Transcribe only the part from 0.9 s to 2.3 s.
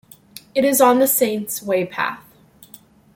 the Saints' Way path.